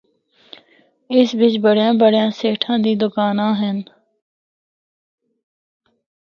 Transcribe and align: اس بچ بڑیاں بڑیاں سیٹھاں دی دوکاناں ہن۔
اس 1.17 1.29
بچ 1.39 1.53
بڑیاں 1.65 1.93
بڑیاں 2.01 2.29
سیٹھاں 2.39 2.77
دی 2.83 2.93
دوکاناں 3.01 3.53
ہن۔ 3.61 3.77